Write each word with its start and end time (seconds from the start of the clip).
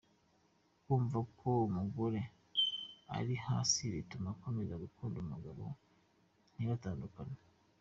Kumva 0.83 1.19
ko 1.39 1.49
umugore 1.69 2.19
ari 3.17 3.33
hasi 3.45 3.81
bituma 3.93 4.27
akomeza 4.35 4.73
gukunda 4.83 5.17
umugabo 5.19 5.63
ntibatandukane. 6.55 7.37